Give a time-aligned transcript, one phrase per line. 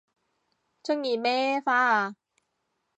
[0.83, 2.15] 鍾意咩花啊